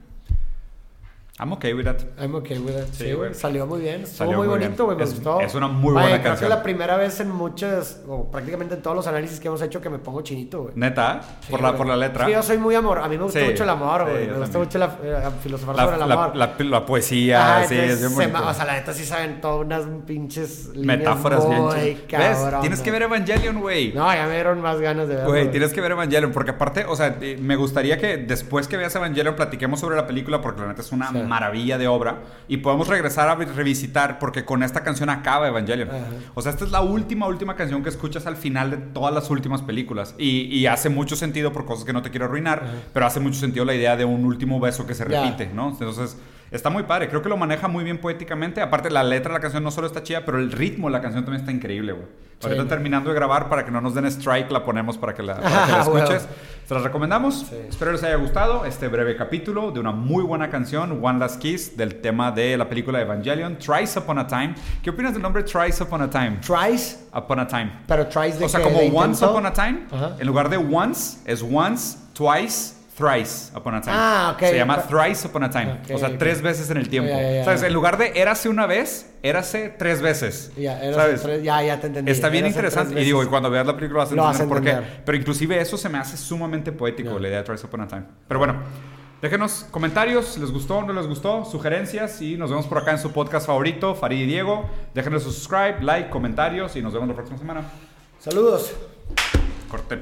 I'm 1.40 1.52
okay 1.54 1.72
with 1.74 1.86
that. 1.86 1.98
I'm 2.20 2.34
okay 2.34 2.58
with 2.58 2.76
it. 2.76 2.88
Sí, 2.94 3.14
güey. 3.14 3.32
Salió 3.36 3.68
muy 3.68 3.82
bien. 3.82 4.02
Estuvo 4.02 4.18
Salió 4.18 4.38
muy, 4.40 4.48
muy 4.48 4.58
bonito, 4.58 4.86
güey. 4.86 4.98
Me 4.98 5.04
Es- 5.04 5.14
gustó. 5.14 5.40
es 5.40 5.54
una 5.54 5.68
muy 5.68 5.94
buena 5.94 6.08
creo 6.10 6.24
canción. 6.24 6.38
que 6.40 6.44
es 6.46 6.50
la 6.50 6.64
primera 6.64 6.98
vez 6.98 7.20
en 7.20 7.30
muchas, 7.30 8.02
o 8.08 8.32
prácticamente 8.32 8.74
en 8.74 8.82
todos 8.82 8.96
los 8.96 9.06
análisis 9.06 9.40
que 9.40 9.48
hemos 9.48 9.62
hecho, 9.62 9.80
que 9.80 9.90
me 9.92 10.00
pongo 10.00 10.22
chinito, 10.24 10.64
güey. 10.64 10.74
Neta, 10.76 11.22
Sí, 11.42 11.52
por, 11.52 11.62
la, 11.62 11.78
por 11.78 11.86
la 11.86 11.96
letra. 11.96 12.26
Sí, 12.26 12.32
yo 12.32 12.42
soy 12.42 12.58
muy 12.58 12.74
amor. 12.74 12.98
A 12.98 13.08
mí 13.08 13.18
me 13.20 13.24
gusta 13.26 13.40
Sí, 13.40 13.46
mucho 13.46 13.64
el 13.66 13.70
amor, 13.70 14.10
güey. 14.10 14.28
me 14.28 14.34
gusta 14.40 14.58
mucho 14.58 14.80
la, 14.80 14.98
eh, 15.04 15.18
filosofar 15.44 15.76
La, 15.76 15.84
sobre 15.84 15.96
el 15.98 16.12
amor. 16.12 16.36
la- 16.36 16.56
la 16.58 16.86
poesía, 16.88 17.58
Ajá, 17.60 17.68
sí, 17.68 17.76
es 17.76 17.86
bien 18.00 18.10
se 18.10 18.16
bonito. 18.16 18.34
ma- 18.40 18.50
o 18.50 18.54
sea, 18.56 18.66
la 18.66 18.74
neta 18.74 18.94
sí 18.94 19.06
saben 19.06 19.40
todas 19.40 19.64
unas 19.64 19.84
pinches 20.08 20.70
líneas 20.70 20.98
Metáforas 21.00 21.48
bien 21.48 21.62
muy 21.62 21.76
chidas. 22.08 22.52
¿Ves? 22.52 22.62
Tienes 22.62 22.82
que 22.82 22.90
ver 22.90 23.04
Evangelion, 23.04 23.60
güey. 23.62 23.94
No, 23.94 24.12
ya 24.12 24.26
me 24.26 24.34
dieron 24.34 24.60
más 24.60 24.80
ganas 24.80 25.08
de 25.08 25.14
verlo. 25.14 25.30
Güey, 25.30 25.52
tienes 25.52 25.72
que 25.72 25.82
ver 25.82 25.92
Evangelion, 25.92 26.32
porque 26.32 26.50
aparte, 26.52 26.86
o 26.86 26.96
sea, 26.96 27.16
eh, 27.22 27.38
me 27.40 27.56
gustaría 27.56 28.00
que 28.00 28.18
después 28.18 28.68
que 28.68 28.76
veas 28.76 28.96
Evangelion 28.96 29.36
platiquemos 29.36 29.80
sobre 29.80 29.96
la 29.98 30.08
película, 30.08 30.42
porque 30.42 30.62
la 30.62 30.70
neta 30.70 30.82
es 30.82 30.92
una. 30.92 31.12
Maravilla 31.28 31.78
de 31.78 31.88
obra, 31.88 32.24
y 32.48 32.58
podemos 32.58 32.88
regresar 32.88 33.30
a 33.30 33.36
vi- 33.36 33.46
revisitar, 33.46 34.18
porque 34.20 34.46
con 34.46 34.64
esta 34.64 34.84
canción 34.84 35.10
acaba 35.10 35.48
Evangelion. 35.48 35.90
Ajá. 35.90 36.00
O 36.34 36.42
sea, 36.42 36.52
esta 36.52 36.66
es 36.66 36.72
la 36.72 36.82
última, 36.82 37.28
última 37.28 37.56
canción 37.56 37.84
que 37.84 37.90
escuchas 37.90 38.26
al 38.26 38.38
final 38.38 38.72
de 38.72 38.78
todas 38.78 39.14
las 39.14 39.30
últimas 39.30 39.62
películas, 39.62 40.16
y, 40.18 40.42
y 40.56 40.66
hace 40.66 40.90
mucho 40.90 41.16
sentido 41.16 41.54
por 41.54 41.66
cosas 41.66 41.86
que 41.86 41.94
no 41.94 42.02
te 42.02 42.10
quiero 42.10 42.26
arruinar, 42.26 42.64
pero 42.94 43.06
hace 43.06 43.20
mucho 43.20 43.40
sentido 43.40 43.66
la 43.66 43.76
idea 43.76 43.96
de 43.96 44.06
un 44.06 44.26
último 44.26 44.60
beso 44.60 44.88
que 44.88 44.96
se 44.96 45.06
repite, 45.06 45.52
¿no? 45.54 45.70
Entonces... 45.70 46.18
Está 46.50 46.70
muy 46.70 46.84
padre, 46.84 47.10
creo 47.10 47.22
que 47.22 47.28
lo 47.28 47.36
maneja 47.36 47.68
muy 47.68 47.84
bien 47.84 47.98
poéticamente. 47.98 48.62
Aparte, 48.62 48.90
la 48.90 49.04
letra 49.04 49.34
de 49.34 49.38
la 49.38 49.42
canción 49.42 49.66
no 49.66 49.70
solo 49.70 49.86
está 49.86 50.02
chida, 50.02 50.24
pero 50.24 50.40
el 50.40 50.50
ritmo 50.54 50.88
de 50.88 50.94
la 50.94 51.02
canción 51.02 51.26
también 51.26 51.42
está 51.42 51.52
increíble, 51.52 51.92
güey. 51.92 52.06
Sí. 52.40 52.46
Ahorita 52.48 52.68
terminando 52.68 53.10
de 53.10 53.16
grabar, 53.16 53.50
para 53.50 53.66
que 53.66 53.72
no 53.72 53.82
nos 53.82 53.96
den 53.96 54.06
strike, 54.06 54.52
la 54.52 54.64
ponemos 54.64 54.98
para 54.98 55.16
que 55.16 55.24
la, 55.24 55.36
para 55.42 55.66
que 55.66 55.72
la 55.72 55.78
Ah, 55.78 55.82
escuches. 55.82 56.28
Se 56.68 56.74
las 56.74 56.84
recomendamos. 56.84 57.48
Sí. 57.50 57.56
Espero 57.70 57.92
les 57.94 58.04
haya 58.04 58.16
gustado 58.18 58.66
este 58.66 58.90
breve 58.90 59.16
capítulo 59.16 59.72
de 59.72 59.80
una 59.80 59.92
muy 59.92 60.24
buena 60.24 60.50
canción, 60.50 61.00
One 61.04 61.18
Last 61.18 61.40
Kiss, 61.42 61.76
del 61.78 61.96
tema 62.02 62.32
de 62.32 62.56
la 62.58 62.68
película 62.70 63.02
Evangelion, 63.02 63.58
Tries 63.58 63.96
Upon 63.98 64.20
a 64.20 64.28
Time. 64.28 64.54
¿Qué 64.84 64.90
opinas 64.92 65.14
del 65.14 65.22
nombre 65.24 65.44
Tries 65.44 65.80
Upon 65.82 66.02
a 66.04 66.10
Time? 66.10 66.38
Tries, 66.42 67.08
Upon 67.16 67.40
a 67.40 67.48
Time. 67.48 67.72
pero 67.88 68.06
tries 68.08 68.38
de 68.38 68.46
O 68.46 68.50
sea, 68.50 68.60
que 68.62 68.66
como 68.72 68.80
Once. 69.00 69.26
Upon 69.26 69.46
a 69.46 69.54
Time, 69.54 69.86
Ajá. 69.92 70.16
en 70.20 70.28
lugar 70.28 70.50
de 70.50 70.58
once, 70.58 71.18
es 71.26 71.42
once, 71.42 71.98
twice, 72.14 72.76
thrice 72.98 73.52
upon 73.56 73.76
a 73.76 73.82
time. 73.82 73.94
Ah, 73.96 74.32
ok. 74.34 74.40
Se 74.40 74.56
llama 74.58 74.82
thrice 74.88 75.28
upon 75.28 75.44
a 75.44 75.50
time. 75.52 75.72
Ok, 75.84 75.92
o 75.94 75.98
sea, 76.00 76.10
ok. 76.10 76.16
tres 76.18 76.42
veces 76.42 76.70
en 76.72 76.78
el 76.78 76.90
tiempo. 76.90 77.10
Ya, 77.10 77.22
ya, 77.22 77.32
ya. 77.32 77.46
¿Sabes? 77.46 77.62
En 77.64 77.74
lugar 77.74 77.98
de 77.98 78.12
érase 78.16 78.50
una 78.50 78.66
vez, 78.66 79.14
érase 79.22 79.70
tres 79.78 80.02
veces. 80.02 80.52
Ya, 80.58 80.82
eras 80.82 80.96
¿Sabes? 80.96 81.22
tres- 81.22 81.44
ya, 81.44 81.62
ya 81.62 81.80
te 81.80 81.88
entendí. 81.88 82.12
Está 82.12 82.30
bien 82.30 82.46
Eras 82.46 82.56
tres 82.56 82.74
interesante. 82.74 83.02
Y 83.02 83.06
digo, 83.06 83.24
y 83.24 83.28
cuando 83.28 83.52
veas 83.52 83.68
la 83.68 83.76
película 83.76 84.00
vas 84.04 84.12
a 84.12 84.16
vas 84.16 84.40
a 84.40 84.44
entender 84.44 84.48
por 84.50 84.64
qué. 84.64 84.70
entender. 84.72 85.02
Pero 85.06 85.18
inclusive 85.18 85.62
eso 85.62 85.78
se 85.78 85.90
me 85.90 86.00
hace 86.00 86.18
sumamente 86.18 86.72
poético, 86.72 87.20
la 87.20 87.28
idea 87.28 87.38
de 87.40 87.44
Twice 87.44 87.68
Upon 87.68 87.82
a 87.82 87.88
Time. 87.88 88.04
Pero 88.28 88.40
bueno, 88.40 88.56
déjenos 89.22 89.68
comentarios, 89.70 90.26
si 90.26 90.40
les 90.40 90.50
gustó 90.52 90.78
o 90.80 90.84
no 90.84 90.94
les 90.94 91.06
gustó, 91.06 91.46
sugerencias 91.46 92.20
y 92.22 92.36
nos 92.36 92.50
vemos 92.50 92.66
por 92.66 92.80
acá 92.80 92.92
en 92.92 93.00
su 93.00 93.12
podcast 93.12 93.46
favorito, 93.46 93.94
Farid 93.94 94.22
y 94.22 94.26
Diego. 94.26 94.68
Déjenos 94.96 95.22
su 95.22 95.32
subscribe, 95.32 95.82
like, 95.82 96.10
comentarios 96.10 96.76
y 96.76 96.82
nos 96.82 96.94
vemos 96.94 97.08
la 97.08 97.14
próxima 97.14 97.38
semana. 97.38 97.62
Saludos. 98.20 98.74
Corte. 99.70 100.02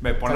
Ve, 0.00 0.14
pon 0.14 0.30